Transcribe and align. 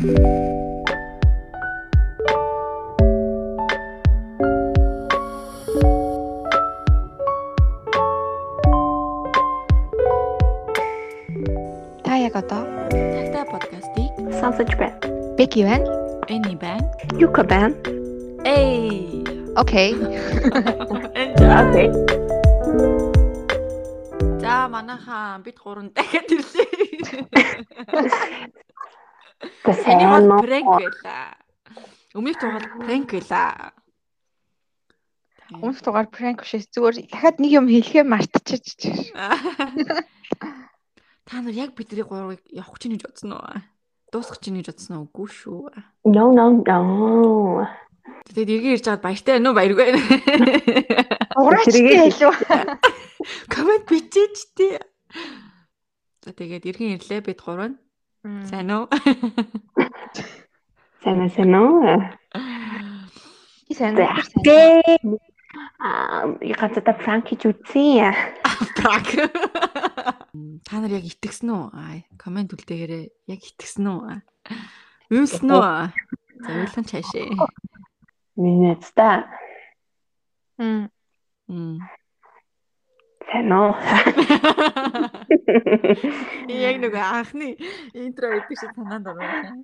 Та 0.00 0.06
яг 12.16 12.32
одоо 12.34 12.64
Тагтаа 12.88 13.44
подкастыг 13.44 14.16
Сонсож 14.40 14.72
байна. 14.80 14.96
Беки 15.36 15.64
байна. 15.68 15.84
Эни 16.28 16.56
байна. 16.56 16.80
Юка 17.20 17.44
байна. 17.44 17.74
Эй. 18.46 19.22
Окей. 19.54 19.92
Окей. 21.60 21.92
За 24.40 24.66
манайхаа 24.66 25.38
бид 25.44 25.58
гурав 25.60 25.92
дахиад 25.92 26.32
ирлээ. 26.32 26.70
Эний 29.40 29.56
Тэсэн 29.64 30.28
бол 30.28 30.44
пранк 30.44 30.68
байла. 30.68 31.32
Өмнөх 32.12 32.36
тугаал 32.36 32.68
пранк 32.84 33.08
байла. 33.08 33.72
Өмнөх 35.50 35.82
дугаар 35.82 36.06
пранк 36.06 36.44
биш 36.44 36.68
зүгээр 36.68 37.08
дахиад 37.08 37.40
нэг 37.40 37.50
юм 37.50 37.66
хэлэхээ 37.66 38.04
мартчихэж. 38.04 39.16
Та 41.26 41.40
нар 41.40 41.54
яг 41.54 41.74
бидний 41.74 42.04
гурвыг 42.04 42.40
явах 42.52 42.78
чинь 42.78 42.92
гэж 42.94 43.02
бодсон 43.08 43.32
уу? 43.34 43.58
Дуусгах 44.12 44.38
чинь 44.44 44.60
гэж 44.60 44.66
бодсон 44.70 44.96
уу? 44.98 45.06
Үгүй 45.08 45.28
шүү. 45.30 45.70
No 46.04 46.30
no 46.30 46.62
no. 46.62 47.66
Тэгээд 48.30 48.50
эргэн 48.50 48.74
ирж 48.76 48.84
байгаад 48.86 49.06
баяртай 49.06 49.32
байна 49.38 49.48
уу? 49.50 49.58
Баяргүй 49.58 49.84
байна. 49.90 50.00
Уграач 51.40 51.74
хэлв. 51.74 52.36
Комент 53.48 53.84
бичээч 53.88 54.36
тий. 54.54 54.78
За 56.22 56.30
тэгээд 56.30 56.66
эргэн 56.66 56.94
ирлээ 56.98 57.20
бид 57.26 57.42
гурав 57.42 57.74
нь. 57.74 57.78
Сайн 58.50 58.68
уу? 58.68 58.84
Сайн 61.00 61.30
сайн 61.32 61.54
уу? 61.56 61.80
Сайн. 63.72 63.96
Аа, 65.80 66.28
я 66.44 66.54
ганцаа 66.60 66.92
пранк 67.00 67.32
хийж 67.32 67.48
үзье. 67.48 68.12
Брак. 68.76 69.08
Та 70.68 70.74
нар 70.76 70.92
яг 70.92 71.08
итгэсэн 71.08 71.48
үү? 71.48 71.64
Аа, 71.72 72.04
комент 72.20 72.52
үлдээгээрээ 72.52 73.32
яг 73.32 73.40
итгэсэн 73.40 73.88
үү? 73.88 74.20
Уйлсан 75.16 75.48
үү? 75.48 75.64
За 76.44 76.50
уйлан 76.52 76.84
чаашаа. 76.84 77.48
Минийц 78.36 78.84
та. 78.92 79.32
Мм. 80.60 80.92
Мм. 81.48 81.80
Сайн 83.30 83.46
уу? 83.54 83.78
Яг 86.50 86.82
нэг 86.82 86.98
анхны 86.98 87.54
интро 87.94 88.34
гэдэг 88.34 88.58
шиг 88.58 88.74
санаанд. 88.74 89.06
Яа. 89.06 89.54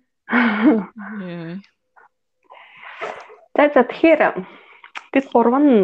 За 3.58 3.66
за 3.74 3.82
тэгэхээр 3.82 4.38
бид 5.10 5.26
гурав 5.34 5.58
нь 5.58 5.82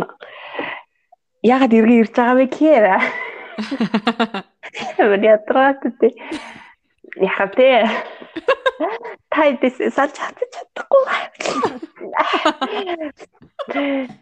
ягаад 1.43 1.75
иргэн 1.75 2.07
ирж 2.07 2.15
байгаа 2.15 2.39
вэ 2.39 2.47
гэхээр 2.55 2.87
тий. 5.99 6.15
Яхав 7.19 7.51
тий. 7.59 7.83
Тайдэс 9.35 9.91
салж 9.91 10.15
чадчих 10.15 10.55
чадахгүй. 10.55 11.03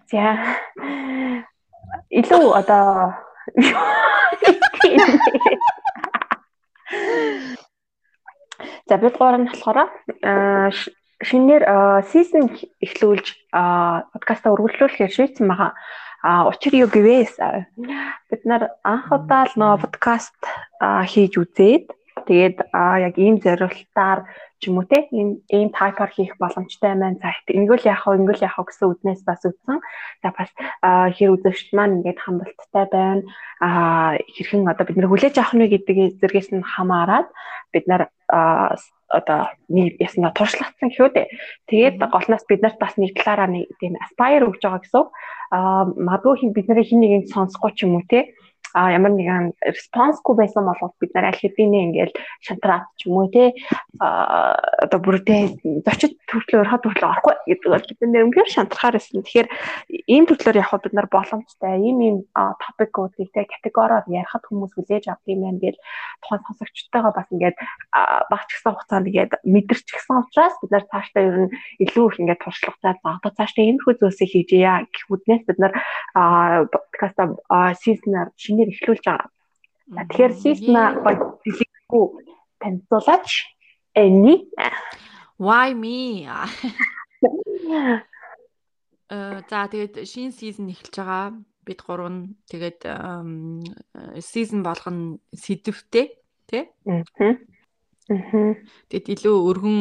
За. 0.08 0.56
Илүү 2.08 2.56
одоо 2.56 3.20
За 8.88 8.96
бид 8.98 9.16
гурав 9.18 9.40
нь 9.40 9.48
болохоор 9.50 9.78
шинээр 11.22 11.64
сизон 12.10 12.46
эхлүүлж 12.84 13.26
подкаста 14.12 14.50
үргэлжлүүлэхээр 14.50 15.12
шийдсэн 15.14 15.46
байгаа. 15.48 15.72
А 16.22 16.44
учир 16.50 16.74
юу 16.76 16.88
гэвээс 16.90 17.38
бид 18.28 18.42
нар 18.44 18.62
анх 18.84 19.08
удаа 19.12 19.44
л 19.48 19.54
нөө 19.56 19.76
подкаст 19.84 20.36
хийж 20.80 21.38
үзээд 21.40 21.86
тэгээд 22.30 22.70
аа, 22.70 23.02
яг 23.02 23.18
ийм 23.18 23.42
зорилтоор 23.42 24.22
ч 24.62 24.70
юм 24.70 24.78
уу 24.78 24.86
те 24.86 25.10
ийм 25.10 25.42
ийм 25.50 25.74
тайпаар 25.74 26.14
хийх 26.14 26.38
боломжтой 26.38 26.94
байна. 26.94 27.18
За 27.18 27.34
ингэвэл 27.50 27.90
яах 27.90 28.06
вэ? 28.06 28.22
Ингэвэл 28.22 28.46
яах 28.46 28.60
вэ 28.60 28.70
гэсэн 28.70 28.86
үднээс 28.86 29.22
бас 29.26 29.42
үзсэн. 29.42 29.82
За 30.22 30.28
бас 30.30 30.50
хэр 31.16 31.34
үзэгчд 31.34 31.74
маань 31.74 31.98
ингээд 31.98 32.22
хамбалттай 32.22 32.86
байна. 32.92 33.26
Аа 33.58 34.14
хэрхэн 34.20 34.70
одоо 34.70 34.84
бид 34.86 34.96
нэр 35.00 35.10
хүлээж 35.10 35.34
авах 35.42 35.58
нь 35.58 35.66
гэдэг 35.66 35.96
зэргээс 36.22 36.54
нь 36.54 36.62
хамаарад 36.62 37.26
бид 37.72 37.84
нар 37.90 38.12
одоо 39.10 39.40
нэг 39.66 39.98
ясна 39.98 40.30
туршлагатсан 40.30 40.94
гэхүү 40.94 41.10
дээ. 41.10 41.26
Тэгээд 41.66 41.98
голноос 41.98 42.44
бид 42.46 42.62
нарт 42.62 42.78
бас 42.78 42.94
нэг 42.94 43.18
талаараа 43.18 43.50
нэг 43.50 43.74
тийм 43.82 43.98
aspire 43.98 44.46
өгж 44.46 44.62
байгаа 44.62 44.82
гэсэн. 44.86 45.04
Аа 45.50 45.82
магадгүй 45.98 46.46
хин 46.46 46.54
бидний 46.54 46.86
хин 46.86 47.00
нэгийг 47.02 47.26
сонсохгүй 47.34 47.74
ч 47.74 47.90
юм 47.90 47.98
уу 47.98 48.06
те 48.06 48.30
а 48.74 48.92
ямар 48.94 49.12
нэгэн 49.14 49.54
респонсгүй 49.60 50.34
байсан 50.38 50.64
бол 50.66 50.94
бид 51.00 51.12
нар 51.14 51.30
аль 51.30 51.40
хэдийн 51.40 51.90
ингээл 51.90 52.14
шантраад 52.44 52.86
ч 52.96 53.08
юм 53.10 53.18
уу 53.18 53.28
те 53.30 53.54
одоо 53.98 55.00
бүрдээ 55.02 55.82
зочид 55.86 56.14
төрлөөр 56.30 56.68
хад 56.70 56.82
төрлөө 56.86 57.10
орохгүй 57.10 57.34
гэдэг 57.50 57.70
бол 57.70 57.86
бид 57.90 58.00
нэр 58.00 58.26
үнээр 58.30 58.50
шантрахаар 58.50 58.96
байсан. 58.96 59.22
Тэгэхээр 59.26 59.48
ийм 60.06 60.24
төрлөөр 60.30 60.60
явхад 60.62 60.84
бид 60.86 60.94
нар 60.94 61.08
боломжтой 61.10 61.74
ийм 61.82 61.98
ийм 62.00 62.16
топикуудыг 62.34 63.28
те 63.34 63.44
категориор 63.44 64.06
ярихад 64.06 64.46
хүмүүс 64.46 64.72
хүлээж 64.78 65.04
авдаг 65.10 65.30
юм 65.30 65.42
байна 65.44 65.60
гэж 65.60 65.76
тухайн 66.22 66.42
сонсогчтойгоо 66.46 67.12
бас 67.12 67.28
ингээд 67.34 67.56
а, 67.92 68.24
багч 68.30 68.48
гисэн 68.54 68.72
хугацаанд 68.72 69.08
ингээд 69.10 69.32
мэдэрч 69.44 69.86
гисэн 69.90 70.22
учраас 70.22 70.54
бид 70.62 70.70
нар 70.70 70.84
цаашдаа 70.90 71.22
ер 71.26 71.36
нь 71.44 71.52
илүү 71.84 72.06
их 72.08 72.20
ингээд 72.22 72.42
туршлагатай 72.44 72.94
за 73.02 73.10
одоо 73.18 73.32
цаашдаа 73.34 73.64
иймэрхүү 73.66 73.94
зүйлсийг 73.98 74.30
хийжээ 74.30 74.86
гэх 74.94 75.10
үднээс 75.10 75.42
бид 75.48 75.58
нар 75.58 75.72
подкаста 76.14 77.22
сизнаар 77.82 78.28
шинээр 78.60 78.76
эхлүүлж 78.76 79.04
байгаа. 79.08 79.28
Тэгэхээр 80.08 80.32
сизна 80.36 80.82
гоё 81.00 81.40
хэлэхгүй 81.40 82.04
танилцуулаач. 82.60 83.28
Эни. 83.96 84.34
Why 85.40 85.72
me? 85.74 86.28
Э 89.10 89.42
за 89.50 89.66
тэгээд 89.66 90.06
шинэ 90.06 90.30
сизон 90.30 90.70
эхэлж 90.70 90.94
байгаа. 90.94 91.34
Бид 91.66 91.80
гурав 91.82 92.10
нь 92.12 92.38
тэгээд 92.46 92.86
сизон 94.22 94.62
болгоно 94.62 95.18
сэдвтэй 95.34 96.14
тий? 96.46 96.64
Мгм. 96.86 98.54
Тэгэд 98.86 99.06
илүү 99.18 99.36
өргөн 99.50 99.78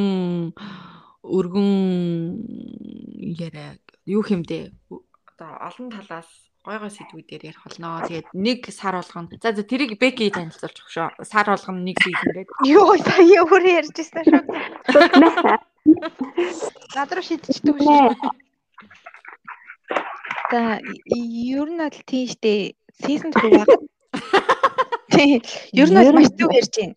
өргөн 1.22 1.70
яриа 3.38 3.78
юу 4.10 4.26
хэмдэ 4.26 4.74
одоо 4.90 5.52
олон 5.70 5.88
талаас 5.94 6.30
гой 6.66 6.78
гой 6.80 6.92
сэдвүүдээр 6.92 7.44
ярих 7.50 7.64
болно. 7.64 8.04
Тэгээд 8.04 8.28
нэг 8.36 8.60
сар 8.76 9.00
болгоно. 9.00 9.32
За 9.40 9.56
за 9.56 9.64
тэрийг 9.64 9.96
Беки 9.96 10.28
танилцуулчих 10.30 10.88
шүү. 10.92 11.24
Сар 11.24 11.48
болгоно 11.48 11.80
нэг 11.80 11.98
гэдэг. 12.04 12.52
Юу 12.68 13.00
сая 13.00 13.48
өөрөө 13.48 13.74
ярьж 13.80 13.96
байсан 13.96 14.24
шүү. 14.28 14.44
Нэ. 15.24 15.30
Над 16.96 17.10
руу 17.16 17.24
шидчихдэг 17.24 17.76
шүү. 17.80 18.12
За 20.52 20.60
ер 20.84 21.70
нь 21.72 21.80
бол 21.80 22.00
тийм 22.04 22.28
штэ. 22.28 22.76
Season 23.00 23.32
2 23.32 23.56
байгаа. 23.56 23.80
Тийм. 25.08 25.40
Ер 25.72 25.88
нь 25.90 25.96
бол 25.96 26.12
маш 26.20 26.30
зөв 26.36 26.52
ярьж 26.52 26.74
байна. 26.76 26.96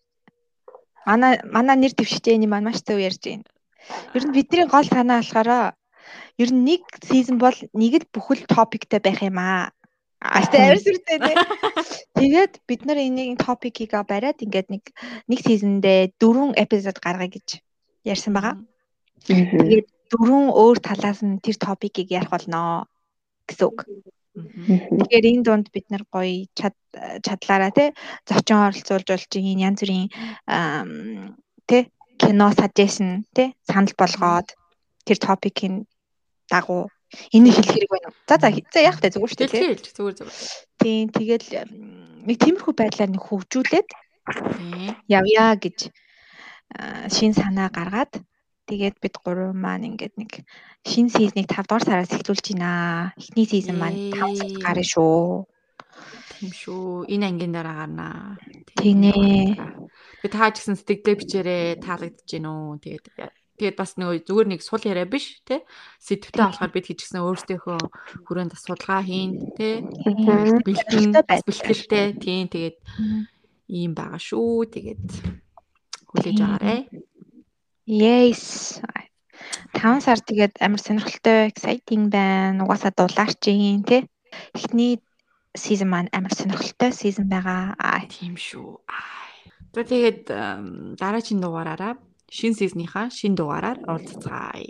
Манай 1.07 1.33
манай 1.47 1.75
нэр 1.79 1.93
дэвшижээний 1.95 2.51
маань 2.51 2.67
маш 2.67 2.83
зөв 2.83 2.99
ярьж 2.99 3.23
байна. 3.23 3.47
Ер 4.11 4.23
нь 4.27 4.35
бидний 4.35 4.67
гол 4.67 4.83
санаа 4.83 5.23
болохоор 5.23 5.73
ер 6.37 6.49
нь 6.53 6.63
нэг 6.67 6.83
season 7.03 7.37
бол 7.37 7.55
нэг 7.73 7.93
л 8.03 8.11
бүхэл 8.13 8.45
топиктэй 8.49 8.99
байх 9.03 9.21
юм 9.21 9.37
аа. 9.39 9.71
Астай 10.23 10.71
авирсүртэй 10.71 11.19
тий. 11.19 11.35
Тэгээд 12.15 12.53
бид 12.63 12.81
нар 12.87 12.99
энийг 13.03 13.43
топикийг 13.43 13.91
бариад 14.07 14.39
ингээд 14.39 14.67
нэг 14.71 14.83
нэг 15.27 15.39
season-дээ 15.43 16.15
дөрвөн 16.15 16.55
эпизод 16.55 16.97
гаргая 17.03 17.27
гэж 17.27 17.59
ярьсан 18.07 18.31
байгаа. 18.31 18.55
Тэгээд 19.27 19.87
дөрвөн 20.11 20.47
өөр 20.55 20.77
талаас 20.79 21.19
нь 21.25 21.43
тэр 21.43 21.57
топикийг 21.59 22.07
ярих 22.11 22.31
болно 22.31 22.87
гэсэн 23.47 23.67
үг. 23.67 23.79
Тэгэхээр 24.33 25.29
энэ 25.29 25.45
дунд 25.45 25.67
бид 25.75 25.85
нар 25.91 26.03
гоё 26.09 26.49
чад 26.57 26.73
чадлаараа 27.25 27.71
тий 27.75 27.89
зочин 28.25 28.65
оролцуулж 28.65 29.07
болж 29.09 29.31
ийн 29.37 29.61
янз 29.61 29.79
бүрийн 29.81 30.09
тий 31.69 31.81
кино 32.17 32.47
suggestion 32.57 33.29
тий 33.35 33.53
санал 33.69 33.93
болгоод 33.93 34.47
тэр 35.05 35.17
топикийн 35.21 35.85
дагуу 36.53 36.83
энийг 37.33 37.55
хэлэх 37.57 37.73
хэрэг 37.73 37.91
байна 37.91 38.07
уу? 38.09 38.17
За 38.29 38.35
за 38.37 38.49
за 38.53 38.79
яах 38.79 38.97
вэ 39.01 39.09
зүгээр 39.13 39.31
шүү 39.31 39.41
дээ 39.41 39.53
тий. 39.53 39.65
Хэлж 39.73 39.87
зүгээр 39.97 40.15
зүгээр. 40.17 40.37
Тийм 40.81 41.05
тэгэл 41.09 41.47
нэг 42.27 42.37
тиймэрхүү 42.37 42.73
байдлаар 42.77 43.11
нэг 43.13 43.23
хөгжүүлээд 43.25 43.89
Тийм. 44.23 44.95
явъя 45.09 45.55
гэж 45.59 45.91
шин 47.11 47.33
санаа 47.35 47.69
гаргаад 47.69 48.23
тэгээд 48.69 48.95
бид 49.03 49.15
гурав 49.19 49.51
маань 49.53 49.87
ингээд 49.89 50.15
нэг 50.15 50.31
шинэ 50.87 51.11
сизнийг 51.11 51.47
5 51.51 51.67
дугаар 51.67 51.83
сараас 51.83 52.15
эхлүүлж 52.15 52.45
байна. 52.55 53.11
Эхний 53.19 53.47
сизон 53.47 53.77
маань 53.79 54.15
5 54.15 54.39
сард 54.39 54.55
гарна 54.63 54.85
шүү. 54.87 55.45
Тийм 56.39 56.51
шүү. 56.55 57.05
Энэ 57.13 57.25
ангийн 57.29 57.53
дараа 57.53 57.75
гарнаа. 57.83 58.39
Тийм 58.79 59.03
ээ. 59.03 59.59
Би 60.23 60.27
таа 60.31 60.49
ч 60.55 60.63
гэсэн 60.63 60.79
сэтгэлдээ 60.79 61.15
бичээрээ 61.19 61.65
таалагдж 61.83 62.23
гин 62.23 62.47
үү. 62.47 62.79
Тэгээд 62.83 63.05
Тэгээд 63.63 63.79
бас 63.79 63.95
нөгөө 63.95 64.27
зүгээр 64.27 64.47
нэг 64.51 64.59
сул 64.59 64.83
яриа 64.83 65.07
биш 65.07 65.39
те. 65.47 65.63
Сэдвтэй 66.03 66.43
болохоор 66.43 66.71
бид 66.75 66.91
хийчихсэн 66.91 67.23
өөрсдийнхөө 67.23 67.79
хүрээнд 68.27 68.59
судалгаа 68.59 68.99
хийн 69.07 69.55
те. 69.55 69.79
Бэлтгэн 70.67 71.23
бэлтгэлтэй 71.23 72.19
тийм 72.19 72.51
тэгээд 72.51 72.77
ийм 73.71 73.95
байгаа 73.95 74.19
шүү. 74.19 74.67
Тэгээд 74.67 75.07
хүлээж 76.11 76.39
аваарэ. 76.43 76.91
Yes. 77.87 78.83
5 79.79 80.03
сар 80.03 80.19
тэгээд 80.19 80.59
амар 80.59 80.83
сонирхолтой 80.83 81.47
exciting 81.47 82.11
байна. 82.11 82.67
Угаасаа 82.67 82.91
дулаарчин 82.91 83.87
тий. 83.87 84.11
Эхний 84.51 84.99
season 85.55 85.87
маань 85.87 86.11
амар 86.11 86.35
сонирхолтой 86.35 86.91
season 86.91 87.31
байгаа. 87.31 87.79
Тийм 88.11 88.35
шүү. 88.35 88.83
За 89.71 89.87
тэгээд 89.87 90.27
дараагийн 90.99 91.39
дугаараараа 91.39 91.95
шин 92.37 92.53
сизнийхаа 92.59 93.07
шин 93.17 93.33
дугаараар 93.37 93.77
уулзцаая. 93.91 94.65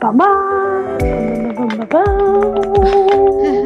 Бабаа. 0.00 0.98
Бабаа. 1.78 3.54